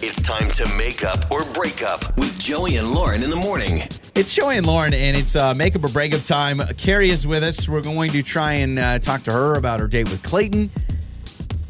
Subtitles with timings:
[0.00, 3.80] It's time to make up or break up with Joey and Lauren in the morning.
[4.14, 6.60] It's Joey and Lauren, and it's uh, makeup or break up time.
[6.76, 7.68] Carrie is with us.
[7.68, 10.70] We're going to try and uh, talk to her about her date with Clayton.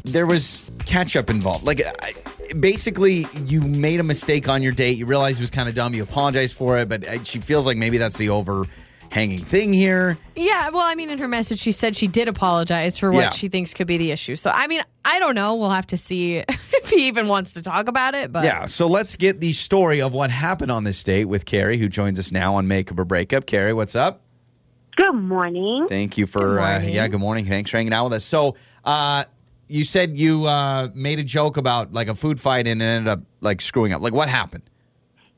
[0.03, 1.63] There was catch up involved.
[1.63, 2.13] Like, I,
[2.53, 4.99] basically, you made a mistake on your date.
[4.99, 5.95] You realized it was kind of dumb.
[5.95, 8.29] You apologized for it, but uh, she feels like maybe that's the
[9.11, 10.17] overhanging thing here.
[10.35, 13.29] Yeah, well, I mean, in her message, she said she did apologize for what Yeah.
[13.31, 14.35] she thinks could be the issue.
[14.35, 15.55] So, I mean, I don't know.
[15.55, 18.31] We'll have to see if he even wants to talk about it.
[18.31, 21.77] But Yeah, so let's get the story of what happened on this date with Carrie,
[21.77, 23.45] who joins us now on Makeup or Breakup.
[23.45, 24.21] Carrie, what's up?
[24.95, 25.87] Good morning.
[25.87, 26.93] Thank you for Good uh, morning.
[26.95, 27.07] yeah.
[27.07, 27.45] Good morning.
[27.45, 28.25] Thanks for hanging out with us.
[28.25, 29.23] So, uh,
[29.67, 33.07] you said you uh, made a joke about like a food fight and it ended
[33.07, 34.01] up like screwing up.
[34.01, 34.63] Like, what happened?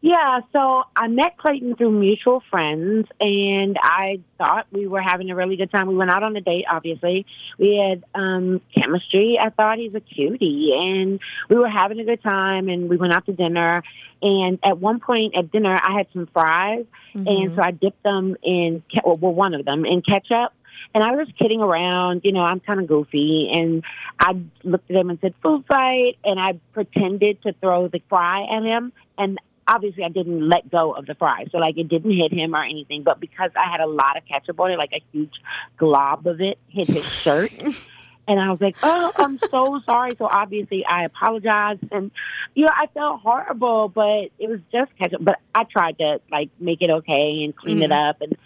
[0.04, 5.36] Yeah, so I met Clayton through mutual friends, and I thought we were having a
[5.36, 5.88] really good time.
[5.88, 7.28] We went out on a date, obviously.
[7.60, 9.38] We had um, chemistry.
[9.40, 11.20] I thought he's a cutie, and
[11.50, 13.84] we were having a good time, and we went out to dinner.
[14.24, 17.28] And at one point at dinner, I had some fries, Mhm.
[17.44, 20.52] and so I dipped them in, well, one of them in ketchup.
[20.96, 23.50] And I was kidding around, you know, I'm kind of goofy.
[23.50, 23.84] And
[24.20, 26.18] I looked at him and said, food fight.
[26.26, 28.92] And I pretended to throw the fry at him.
[29.18, 31.46] And obviously, I didn't let go of the fry.
[31.52, 33.04] So, like, it didn't hit him or anything.
[33.04, 35.42] But because I had a lot of ketchup on it, like a huge
[35.78, 37.52] glob of it hit his shirt.
[38.28, 40.12] And I was like, oh, I'm so sorry.
[40.18, 41.84] So obviously I apologized.
[41.92, 42.12] And,
[42.54, 45.22] you know, I felt horrible, but it was just ketchup.
[45.24, 48.10] But I tried to, like, make it okay and clean it mm.
[48.10, 48.22] up.
[48.22, 48.38] And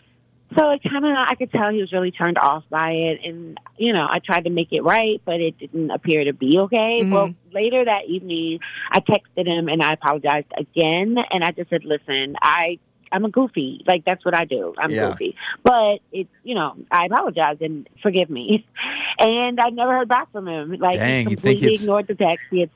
[0.55, 3.25] so it kind of, I could tell he was really turned off by it.
[3.25, 6.59] And, you know, I tried to make it right, but it didn't appear to be
[6.59, 7.03] okay.
[7.03, 8.59] Well, later that evening,
[8.91, 11.17] I texted him and I apologized again.
[11.31, 12.79] And I just said, listen, I,
[13.11, 13.83] I'm a goofy.
[13.87, 14.73] Like, that's what I do.
[14.77, 15.09] I'm Yeah.
[15.09, 15.35] goofy.
[15.63, 18.65] But it's, you know, I apologize and forgive me.
[19.17, 20.73] And I never heard back from him.
[20.73, 22.45] Like, Dang, he completely ignored the text.
[22.51, 22.69] He had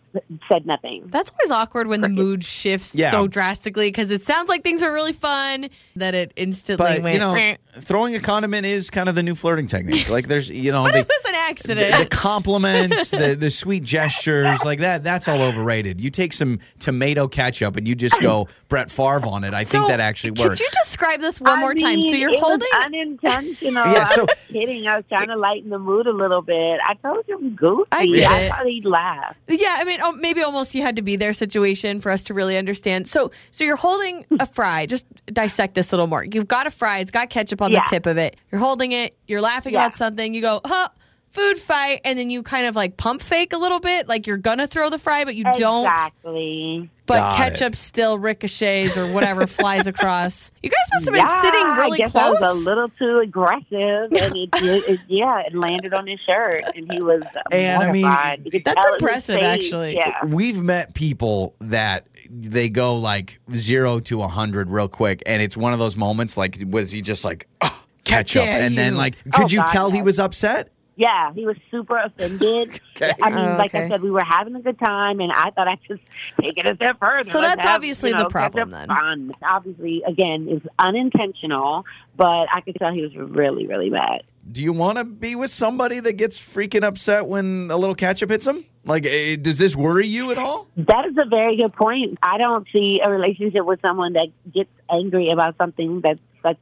[0.52, 1.04] said nothing.
[1.08, 3.12] That's always awkward when the mood shifts Yeah.
[3.12, 7.14] so drastically because it sounds like things are really fun that it instantly But went.
[7.14, 10.10] you know, "Meh." throwing a condiment is kind of the new flirting technique.
[10.10, 11.98] Like, there's you know but the, it was an accident.
[11.98, 15.04] the compliments, the the sweet gestures, like that.
[15.04, 16.02] That's all overrated.
[16.02, 19.54] You take some tomato ketchup and you just go Brett Favre on it.
[19.54, 20.42] I think that actually works.
[20.42, 22.02] Could you describe this one I more time?
[22.02, 22.68] So you're it was holding.
[22.84, 23.86] unintentional.
[23.90, 24.88] Yeah, so- I was kidding.
[24.88, 26.80] I was trying to lighten the mood a little bit.
[26.84, 27.88] I told him goofy.
[27.92, 28.50] I get I it.
[28.50, 29.36] thought he'd laugh.
[29.48, 32.34] Yeah, I mean, oh, maybe almost you had to be there situation for us to
[32.34, 33.08] really understand.
[33.08, 34.86] So, so you're holding a fry.
[34.86, 36.24] Just dissect this a little more.
[36.24, 37.00] You've got a fry.
[37.00, 37.82] It's got ketchup on Yeah.
[37.82, 38.36] the tip of it.
[38.52, 39.16] You're holding it.
[39.28, 39.80] You're laughing Yeah.
[39.86, 40.34] about something.
[40.34, 40.90] You go, huh?
[41.30, 44.38] Food fight, and then you kind of like pump fake a little bit, like you're
[44.38, 45.88] gonna throw the fry, but you don't.
[45.88, 46.90] Exactly.
[47.06, 47.36] But Got it.
[47.38, 50.52] ketchup still ricochets or whatever flies across.
[50.64, 52.38] You guys must have been yeah, sitting really I guess close.
[52.38, 54.54] I was a little too aggressive, and it, it,
[54.90, 58.42] it- yeah, it landed on his shirt, and he was And, I mean, mortified.
[58.46, 59.96] You could That's tell in his impressive, actually.
[59.96, 60.26] Yeah.
[60.26, 65.56] We've met people that they go like zero to a hundred real quick, and it's
[65.58, 66.38] one of those moments.
[66.38, 69.68] Like, was he just like oh, ketchup, dare and then like, could Oh, you God,
[69.68, 70.70] tell he was upset?
[71.00, 72.82] Yeah, he was super offended.
[73.02, 73.14] Okay.
[73.22, 73.74] I mean, Oh, like.
[73.74, 76.02] I said, we were having a good time, and I thought I'd just
[76.42, 77.30] take it a step further.
[77.30, 78.90] So Let's that's have, obviously you the problem then.
[78.90, 79.32] Fun.
[79.42, 81.86] Obviously, again, is unintentional,
[82.18, 84.24] but I could tell he was really, really mad.
[84.52, 88.32] Do you want to be with somebody that gets freaking upset when a little ketchup
[88.32, 88.66] hits them?
[88.84, 90.68] Like, eh, does this worry you at all?
[90.76, 92.18] That is a very good point.
[92.22, 96.60] I don't see a relationship with someone that gets angry about something that's that's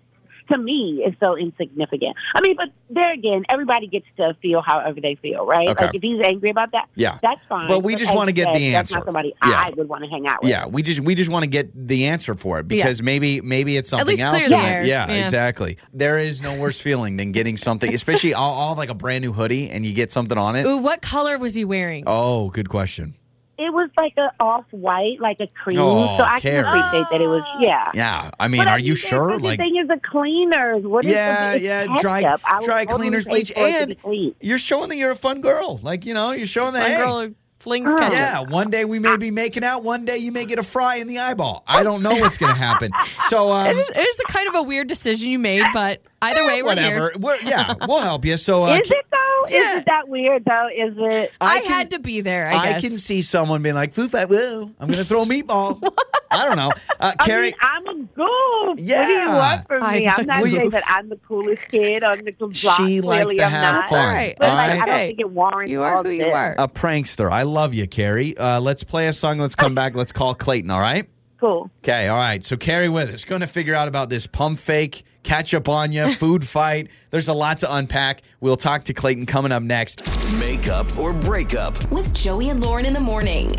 [0.49, 2.15] to me is so insignificant.
[2.33, 5.69] I mean, but there again, everybody gets to feel however they feel, right?
[5.69, 5.85] Okay.
[5.87, 7.17] Like if he's angry about that, Yeah.
[7.21, 7.67] that's fine.
[7.67, 8.95] But we just wanna get said, the That's answer.
[8.99, 9.51] not somebody Yeah.
[9.51, 10.49] I would want to hang out with.
[10.51, 13.77] Yeah, we just we just want to get the answer for it because maybe maybe
[13.77, 14.37] it's something least else.
[14.47, 14.83] clear the air.
[14.83, 15.23] Yeah, Yeah.
[15.23, 15.77] exactly.
[15.93, 19.33] There is no worse feeling than getting something, especially all, all like a brand new
[19.33, 20.65] hoodie and you get something on it.
[20.65, 22.03] Ooh, what color was he wearing?
[22.07, 23.15] Oh, good question.
[23.59, 25.79] It was like a off white, like a cream.
[25.79, 26.63] Oh, so I Carrie.
[26.63, 27.89] can appreciate that it was yeah.
[27.95, 29.29] Yeah, I mean, But I are you sure?
[29.29, 30.83] there's such a Like, thing is a cleaners.
[30.83, 34.35] What is Yeah, the, yeah, dry- I dry cleaners, pay bleach, for it to and-
[34.41, 35.79] you're showing that you're a fun girl.
[35.81, 36.81] Like, you know, you're showing that.
[36.83, 38.13] One hey, girl who flings ketchup.
[38.13, 39.83] Yeah, one day we may be making out.
[39.83, 41.63] One day you may get a fry in the eyeball.
[41.67, 42.91] I don't know what's going to happen.
[43.29, 46.01] So, um, It is, it is a kind of a weird decision you made, but
[46.21, 46.95] either way, we're whatever.
[47.09, 47.11] here.
[47.19, 48.37] We're, yeah, we'll help you.
[48.37, 49.17] So, uh, Is it though?
[49.49, 49.73] Yeah.
[49.73, 50.67] Is it that weird though?
[50.67, 51.31] Is it?
[51.41, 52.81] I, can- had to be there, I I, guess.
[52.87, 54.63] can see someone being like, "Foo fight, woo!
[54.79, 55.81] I'm going to throw a meatball."
[56.31, 57.43] I don't know, uh, I Carrie.
[57.45, 58.79] mean, I'm a goof.
[58.79, 58.97] Yeah.
[58.99, 60.07] What do you want from me?
[60.07, 60.71] I'm I'm not saying goof.
[60.73, 62.53] that I'm the coolest kid on the block.
[62.53, 63.89] She likes to I'm have not.
[63.89, 63.99] fun.
[63.99, 64.35] All right.
[64.37, 64.69] But all like.
[64.69, 65.07] I don't Okay.
[65.07, 66.33] think it warrants You all are who you this.
[66.33, 66.55] are.
[66.57, 67.31] a prankster.
[67.31, 68.37] I love you, Carrie.
[68.37, 69.37] Uh, let's play a song.
[69.39, 69.95] Let's come back.
[69.95, 70.69] Let's call Clayton.
[70.69, 71.07] All right.
[71.39, 71.69] Cool.
[71.83, 72.07] Okay.
[72.07, 72.43] All right.
[72.43, 73.23] So Carrie with us.
[73.25, 76.89] Going to figure out about this pump fake, catch up on you, food fight.
[77.11, 78.23] There's a lot to unpack.
[78.39, 80.03] We'll talk to Clayton coming up next.
[80.39, 81.75] Make up or break up.
[81.91, 83.51] with Joey and Lauren in the morning.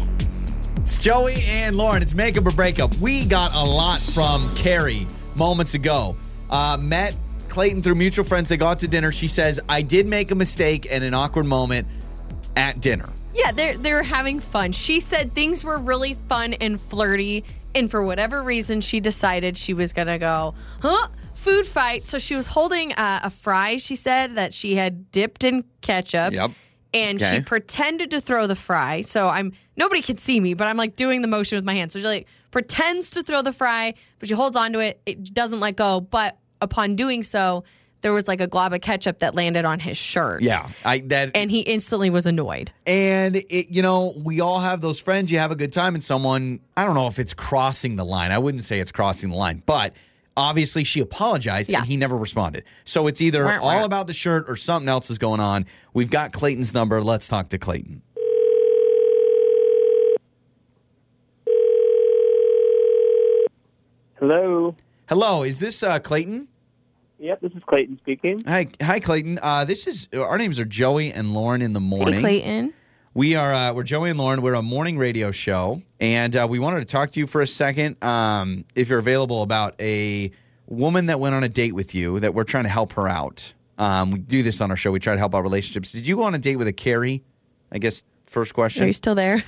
[0.79, 2.03] It's Joey and Lauren.
[2.03, 2.95] It's makeup or breakup.
[2.97, 6.17] We got a lot from Carrie moments ago.
[6.51, 7.15] Uh, met
[7.49, 8.49] Clayton through mutual friends.
[8.49, 9.13] They go out to dinner.
[9.13, 11.87] She says, I did make a mistake and an awkward moment
[12.57, 13.09] at dinner.
[13.35, 14.73] Yeah, they're they're having fun.
[14.73, 17.45] She said things were really fun and flirty,
[17.79, 21.09] and for whatever reason, she decided she was gonna go, huh?
[21.35, 22.05] Food fight.
[22.05, 23.77] So she was holding uh, a fry.
[23.77, 26.33] She said that she had dipped in ketchup.
[26.35, 26.51] Yep.
[26.95, 27.37] And Okay.
[27.37, 29.03] she pretended to throw the fry.
[29.03, 31.93] So I'm nobody can see me, but I'm like doing the motion with my hands.
[31.93, 35.01] So she like pretends to throw the fry, but she holds onto it.
[35.07, 36.01] It doesn't let go.
[36.01, 37.63] But upon doing so,
[38.01, 40.43] there was like a glob of ketchup that landed on his shirt.
[40.43, 42.71] Yeah, I that And he instantly was annoyed.
[42.87, 45.33] And it, you know, we all have those friends.
[45.33, 48.31] You have a good time, and someone, I don't know if it's crossing the line.
[48.31, 49.95] I wouldn't say it's crossing the line, but
[50.37, 51.79] obviously she apologized Yeah.
[51.79, 52.63] and he never responded.
[52.85, 53.69] So it's either Wah, wah.
[53.79, 55.67] all about the shirt or something else is going on.
[55.93, 57.01] We've got Clayton's number.
[57.03, 58.03] Let's talk to Clayton.
[64.19, 64.75] Hello.
[65.09, 66.49] Hello, is this uh, Clayton?
[67.19, 68.43] Yep, this is Clayton speaking.
[68.47, 69.41] Hi, hi, Clayton.
[69.43, 72.15] Uh, this is our names are Joey and Lauren in the morning.
[72.15, 72.75] Hey, Clayton.
[73.13, 74.41] We are uh, we're Joey and Lauren.
[74.41, 77.47] We're a morning radio show, and uh, we wanted to talk to you for a
[77.47, 80.31] second, um, if you're available, about a
[80.67, 82.21] woman that went on a date with you.
[82.21, 83.53] That we're trying to help her out.
[83.79, 84.93] Um, we do this on our show.
[84.93, 85.91] We try to help out relationships.
[85.91, 87.25] Did you go on a date with a Carrie?
[87.73, 88.85] I guess first question.
[88.85, 89.43] Are you still there?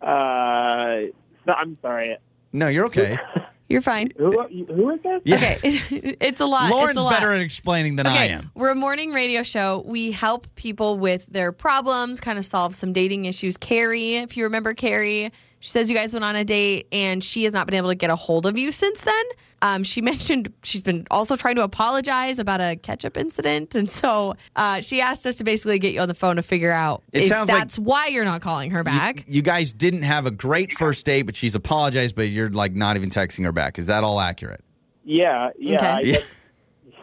[0.00, 1.10] Uh,
[1.46, 2.16] so, I'm sorry.
[2.52, 3.16] No, you're okay.
[3.68, 4.10] You're fine.
[4.18, 4.30] Who
[4.68, 5.22] who is this?
[5.24, 5.36] Yeah.
[5.36, 5.58] Okay,
[6.20, 6.70] it's a lot.
[6.70, 7.12] Lauren's it's a lot.
[7.14, 8.50] better at explaining than I am.
[8.54, 9.82] we're a morning radio show.
[9.86, 13.56] We help people with their problems, kind of solve some dating issues.
[13.56, 17.44] Carrie, if you remember Carrie, she says you guys went on a date and she
[17.44, 19.24] has not been able to get a hold of you since then.
[19.64, 23.74] Um, she mentioned she's been also trying to apologize about a ketchup incident.
[23.74, 26.70] And so uh, she asked us to basically get you on the phone to figure
[26.70, 29.24] out It if sounds like- that's why you're not calling her back.
[29.26, 32.96] You guys didn't have a great first date, but she's apologized, but you're like not
[32.96, 33.78] even texting her back.
[33.78, 34.62] Is that all accurate?
[35.04, 35.76] Yeah, yeah.
[35.76, 36.10] Okay.
[36.12, 36.18] Yeah.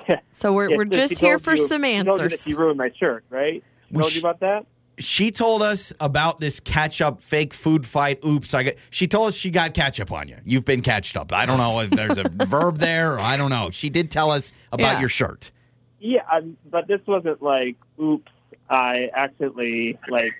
[0.07, 0.19] yeah.
[0.31, 2.55] so we're, Yeah, we're so just here for you- some she told you that answers.
[2.55, 3.63] Ruined my shirt, right?
[3.89, 4.65] She We told sh- you about that?
[5.01, 8.23] She told us about this ketchup fake food fight.
[8.25, 8.73] Oops, I got.
[8.89, 10.37] She told us she got ketchup on you.
[10.45, 11.33] You've been catched up.
[11.33, 13.13] I don't know if there's a verb there.
[13.15, 13.69] Or I don't know.
[13.71, 14.99] She did tell us about Yeah.
[15.01, 15.51] your shirt.
[15.99, 18.31] Yeah, um, but this wasn't like, oops,
[18.69, 20.33] I accidentally like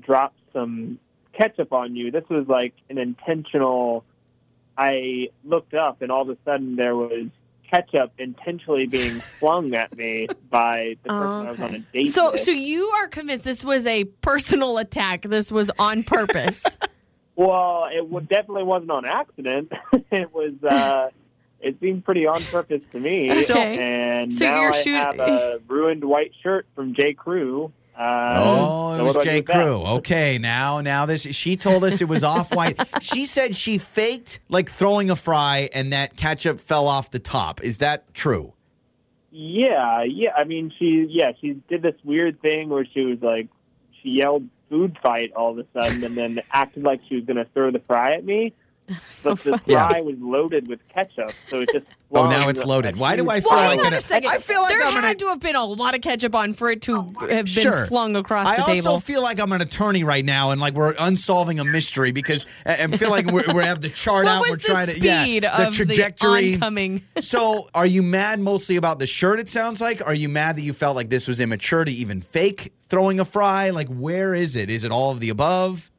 [0.00, 0.98] dropped some
[1.32, 2.10] ketchup on you.
[2.10, 4.04] This was like an intentional.
[4.76, 7.26] I looked up, and all of a sudden there was
[7.70, 12.32] ketchup intentionally being flung at me by the person I was on a date So,
[12.32, 12.40] with.
[12.40, 15.22] so you are convinced this was a personal attack?
[15.22, 16.64] This was on purpose?
[17.36, 19.70] Well, it w- definitely wasn't on accident.
[20.10, 20.54] it was.
[20.60, 21.10] Uh,
[21.60, 23.30] it seemed pretty on purpose to me.
[23.30, 23.78] Okay.
[23.78, 27.14] And So now I shoot- have a ruined white shirt from J.
[27.14, 27.72] Crew.
[27.98, 29.20] Uh, Oh, so it was J.
[29.20, 29.30] do I J.
[29.30, 29.54] do with that?
[29.64, 29.82] Crew.
[29.96, 32.78] Okay, now now this she told us it was off white.
[33.02, 37.60] she said she faked like throwing a fry and that ketchup fell off the top.
[37.62, 38.54] Is that true?
[39.30, 40.30] Yeah, yeah.
[40.36, 43.48] I mean, she, yeah, she did this weird thing where she was like,
[44.02, 47.36] she yelled "food fight" all of a sudden, and then acted like she was going
[47.36, 48.52] to throw the fry at me.
[49.10, 49.62] So But the funny.
[49.66, 49.88] Yeah.
[49.88, 51.86] fry was loaded with ketchup, so it just.
[52.10, 52.96] Oh, now it's loaded.
[52.96, 54.30] Why do I feel Well, like hang on it- a second.
[54.30, 56.54] I feel like there I'm gonna- had to have been a lot of ketchup on
[56.54, 57.84] for it to oh have been Sure.
[57.84, 60.94] flung across I the also feel like I'm an attorney right now, and like we're
[60.98, 64.40] unsolving a mystery because I, I feel like we're, we have the chart what out.
[64.40, 66.40] was we're the trying to speed yeah, the trajectory.
[66.52, 67.02] the oncoming?
[67.20, 69.38] so, are you mad mostly about the shirt?
[69.38, 70.00] It sounds like.
[70.06, 73.26] Are you mad that you felt like this was immature to even fake throwing a
[73.26, 73.68] fry?
[73.68, 74.70] Like, where is it?
[74.70, 75.90] Is it all of the above?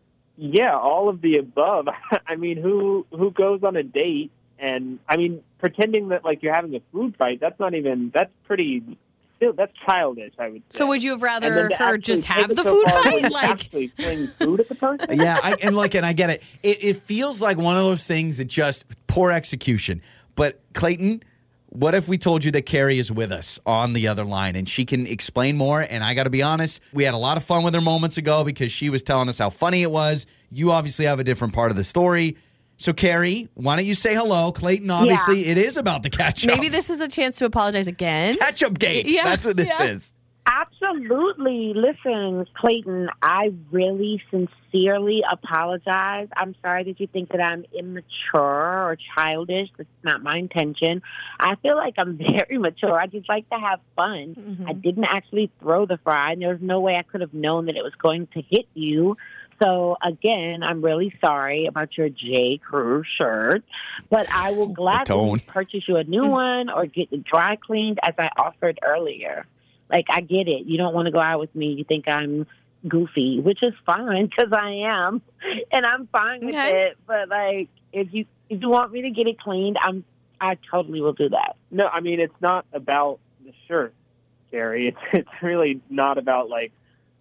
[0.41, 1.89] Yeah, all of the above.
[2.27, 6.53] I mean, who who goes on a date and I mean, pretending that like you're
[6.53, 7.39] having a food fight?
[7.41, 8.11] That's not even.
[8.13, 8.97] That's pretty.
[9.35, 10.33] Still, that's childish.
[10.39, 10.63] I would.
[10.69, 10.79] Say.
[10.79, 13.23] So would you have rather to her just have the so food far fight?
[13.31, 15.19] Like, actually fling food at the person.
[15.19, 16.43] Yeah, I, and like, and I get it.
[16.63, 16.83] it.
[16.83, 20.01] It feels like one of those things that just poor execution.
[20.35, 21.23] But Clayton,
[21.71, 24.67] what if we told you that Carrie is with us on the other line and
[24.67, 25.81] she can explain more?
[25.81, 28.17] And I got to be honest, we had a lot of fun with her moments
[28.17, 30.25] ago because she was telling us how funny it was.
[30.51, 32.37] You obviously have a different part of the story.
[32.77, 34.51] So, Carrie, why don't you say hello?
[34.51, 36.47] Clayton, obviously, it is about the ketchup.
[36.47, 38.35] maybe this is a chance to apologize again.
[38.35, 39.05] ketchup gate.
[39.09, 39.87] Yeah, That's what this yeah.
[39.87, 40.13] is.
[40.51, 41.73] Absolutely.
[41.75, 46.27] Listen, Clayton, I really sincerely apologize.
[46.35, 48.41] I'm sorry that you think that I'm immature
[48.89, 49.69] or childish.
[49.77, 51.03] That's not my intention.
[51.39, 52.99] I feel like I'm very mature.
[52.99, 54.35] I just like to have fun.
[54.35, 54.67] Mhm.
[54.67, 57.67] I didn't actually throw the fry, and there was no way I could have known
[57.67, 59.17] that it was going to hit you.
[59.61, 62.57] So again, I'm really sorry about your J.
[62.57, 63.63] Crew shirt,
[64.09, 68.15] but I will gladly purchase you a new one or get it dry cleaned as
[68.17, 69.45] I offered earlier.
[69.89, 70.65] Like I get it.
[70.65, 71.73] You don't want to go out with me.
[71.73, 72.47] You think I'm
[72.87, 75.21] goofy, which is fine because I am,
[75.71, 76.87] and I'm fine with Okay.
[76.89, 76.97] it.
[77.07, 80.05] But like, if you if you want me to get it cleaned, I'm
[80.39, 81.55] I totally will do that.
[81.71, 83.93] No, I mean it's not about the shirt,
[84.51, 84.87] Carrie.
[84.95, 86.71] It's it's really not about like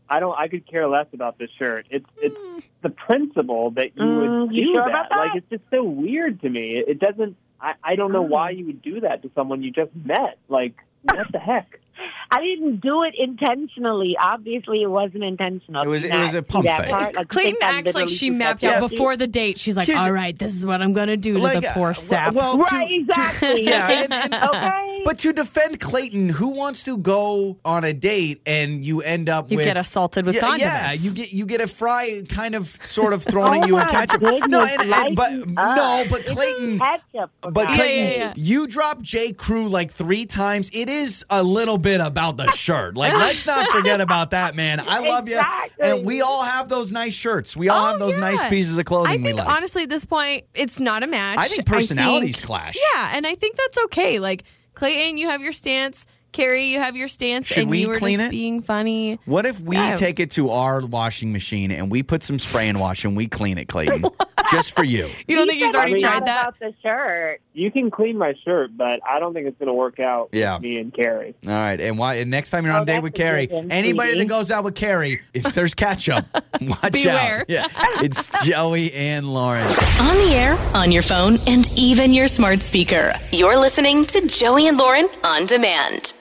[0.08, 1.86] I don't I could care less about the shirt.
[1.90, 2.36] It's it's
[2.82, 4.88] the principle that you Mm, would you do sure that.
[4.90, 5.16] about that?
[5.18, 6.76] Like it's just so weird to me.
[6.76, 8.28] It, it doesn't I, I don't know Mm.
[8.28, 10.38] why you would do that to someone you just met.
[10.48, 11.80] Like what the heck?
[12.30, 14.16] I didn't do it intentionally.
[14.20, 15.82] Obviously, it wasn't intentional.
[15.82, 16.88] It was- it was a pump fake.
[16.88, 17.14] part.
[17.16, 18.82] Like, Clayton think acts like she mapped that.
[18.82, 19.58] out before the date.
[19.58, 21.68] She's like, Here's- all right, this is what I'm going to do to Like, the
[21.68, 22.34] uh, poor sap.
[22.34, 23.64] Well, to- Right, to- exactly.
[23.64, 24.97] yeah, and- and- okay.
[25.08, 29.44] But to defend Clayton, who wants to go on a date and you end up
[29.46, 30.64] with you with get assaulted with yeah, condiments.
[30.84, 33.78] yeah, you get you get a fry kind of sort of thrown at Oh you
[33.78, 34.20] in my ketchup.
[34.20, 38.18] goodness, no, and, and but lighten no, but Clayton, ketchup, but God's Yeah, Clayton, yeah,
[38.18, 38.32] yeah.
[38.36, 39.32] you drop J.
[39.32, 40.68] Crew like three times.
[40.74, 42.94] It is a little bit about the shirt.
[42.94, 44.78] Like, let's not forget about that, man.
[44.86, 45.40] I love you,
[45.80, 47.56] and we all have those nice shirts.
[47.56, 48.20] We all Oh, have those yeah.
[48.20, 49.48] nice pieces of clothing I we think like.
[49.48, 51.38] honestly, at this point, it's not a match.
[51.38, 52.76] I think personalities think- clash.
[52.94, 54.18] Yeah, and I think that's okay.
[54.18, 54.44] Like
[54.78, 56.06] Clayton, you have your stance.
[56.32, 58.30] Carrie, you have your stance, Should and we you were clean just it?
[58.30, 59.18] being funny.
[59.24, 59.92] What if we Yeah.
[59.92, 63.26] take it to our washing machine and we put some spray and wash and we
[63.28, 64.04] clean it, Clayton,
[64.52, 65.08] just for you?
[65.26, 66.42] You don't He think he's said already it's tried that?
[66.48, 67.40] About the shirt.
[67.54, 70.54] You can clean my shirt, but I don't think it's going to work out Yeah.
[70.54, 71.34] with me and Carrie.
[71.46, 72.16] All right, and why?
[72.16, 74.10] And next time you're on Oh, a date that's with a Carrie, good one, anybody
[74.10, 74.24] sweetie.
[74.26, 76.24] that goes out with Carrie, if there's ketchup,
[76.60, 77.40] watch Beware.
[77.40, 77.44] out.
[77.48, 77.66] Yeah,
[78.02, 79.66] it's Joey and Lauren.
[79.66, 83.14] On the air, on your phone, and even your smart speaker.
[83.32, 86.12] You're listening to Joey and Lauren on demand.